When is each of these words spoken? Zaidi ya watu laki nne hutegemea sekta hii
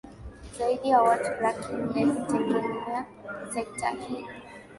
Zaidi 0.57 0.89
ya 0.89 1.01
watu 1.01 1.31
laki 1.43 1.73
nne 1.73 2.03
hutegemea 2.05 3.05
sekta 3.53 3.89
hii 3.89 4.25